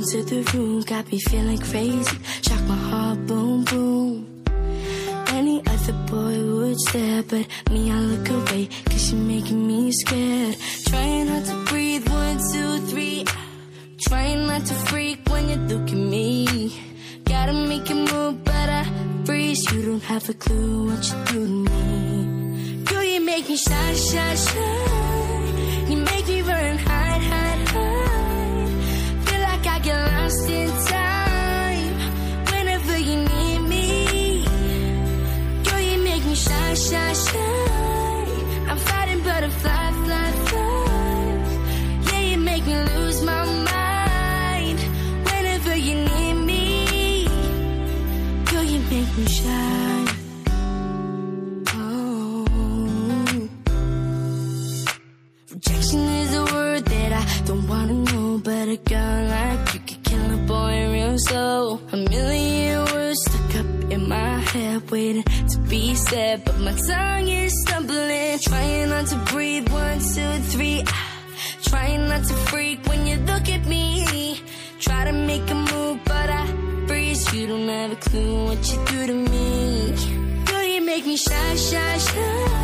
into 0.00 0.22
the 0.22 0.40
room, 0.52 0.80
got 0.82 1.10
me 1.12 1.20
feeling 1.20 1.58
crazy. 1.58 2.16
Shock 2.42 2.62
my 2.62 2.74
heart, 2.74 3.26
boom, 3.26 3.64
boom. 3.64 4.44
Any 5.28 5.62
other 5.66 5.92
boy 6.10 6.36
would 6.54 6.80
stare, 6.80 7.22
but 7.24 7.46
me, 7.70 7.90
I 7.90 8.00
look 8.00 8.28
away, 8.30 8.68
cause 8.86 9.12
you're 9.12 9.20
making 9.20 9.66
me 9.66 9.92
scared. 9.92 10.56
Trying 10.88 11.26
not 11.26 11.44
to 11.44 11.64
breathe, 11.68 12.08
one, 12.08 12.38
two, 12.52 12.78
three. 12.86 13.24
Trying 14.08 14.46
not 14.46 14.64
to 14.66 14.74
freak 14.88 15.18
when 15.28 15.48
you 15.50 15.56
look 15.56 15.88
at 15.88 16.02
me. 16.14 16.72
Gotta 17.24 17.52
make 17.52 17.90
a 17.90 17.94
move, 17.94 18.42
but 18.44 18.68
I 18.80 18.84
freeze. 19.26 19.60
You 19.70 19.82
don't 19.82 20.02
have 20.04 20.28
a 20.30 20.34
clue 20.34 20.86
what 20.88 21.02
you 21.08 21.24
do 21.26 21.46
to 21.46 21.70
me. 21.70 22.84
Girl, 22.84 23.04
you 23.04 23.20
make 23.20 23.48
me 23.48 23.56
shine, 23.56 23.96
shine, 23.96 24.36
shine. 24.36 25.19
Waiting 64.90 65.22
to 65.48 65.58
be 65.68 65.94
said, 65.94 66.44
but 66.44 66.58
my 66.58 66.74
tongue 66.88 67.28
is 67.28 67.52
stumbling, 67.62 67.99
trying 68.40 68.88
not 68.88 69.06
to 69.06 69.16
breathe. 69.32 69.68
One, 69.68 69.98
two, 69.98 70.32
three. 70.52 70.82
Ah. 70.86 71.06
Trying 71.62 72.08
not 72.08 72.24
to 72.26 72.34
freak 72.50 72.86
when 72.86 73.06
you 73.06 73.16
look 73.16 73.48
at 73.48 73.66
me. 73.66 74.40
Try 74.80 75.04
to 75.04 75.12
make 75.12 75.48
a 75.50 75.54
move, 75.54 76.00
but 76.04 76.30
I 76.30 76.46
freeze. 76.86 77.32
You 77.34 77.46
don't 77.46 77.68
have 77.68 77.92
a 77.92 77.96
clue 77.96 78.44
what 78.46 78.72
you 78.72 78.78
do 78.86 79.06
to 79.06 79.14
me. 79.14 80.44
Girl, 80.46 80.62
you 80.62 80.80
make 80.84 81.06
me 81.06 81.16
shine, 81.16 81.56
shine, 81.56 81.98
shine. 81.98 82.59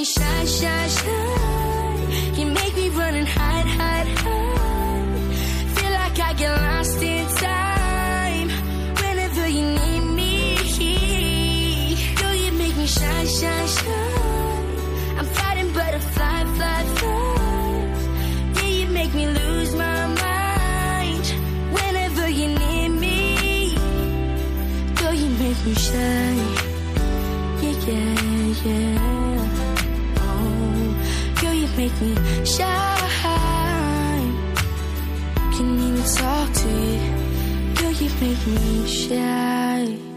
Me 0.00 0.04
shine, 0.04 0.46
shine, 0.46 0.88
shine. 0.88 2.10
You 2.38 2.46
make 2.46 2.74
me 2.74 2.88
run 2.88 3.14
and 3.20 3.28
hide, 3.28 3.66
hide, 3.78 4.08
hide. 4.24 5.10
Feel 5.76 5.92
like 6.00 6.18
I 6.28 6.32
get 6.40 6.52
lost 6.62 7.02
in 7.02 7.26
time. 7.48 8.48
Whenever 9.02 9.46
you 9.56 9.64
need 9.80 10.04
me. 10.18 10.32
Girl, 12.18 12.34
you 12.44 12.52
make 12.62 12.76
me 12.82 12.86
shine, 12.86 13.28
shine, 13.38 13.68
shine. 13.78 15.18
I'm 15.18 15.28
fighting 15.38 15.70
butterfly, 15.78 16.38
fly, 16.56 16.80
fly. 16.96 17.82
Yeah, 18.56 18.70
you 18.78 18.86
make 18.98 19.12
me 19.12 19.26
lose 19.26 19.74
my 19.74 20.00
mind. 20.24 21.26
Whenever 21.76 22.26
you 22.40 22.48
need 22.62 22.92
me. 23.04 23.74
Girl, 24.98 25.14
you 25.22 25.28
make 25.44 25.60
me 25.66 25.74
shine. 25.74 26.40
Yeah, 27.62 27.76
yeah, 27.86 28.64
yeah. 28.64 29.59
Make 31.80 31.98
me 32.02 32.14
shine. 32.44 33.00
Can't 35.54 35.80
even 35.80 36.04
talk 36.14 36.52
to 36.52 36.68
you. 36.68 37.74
Girl, 37.74 37.92
you 37.92 38.10
make 38.20 38.46
me 38.46 38.86
shine. 38.86 40.09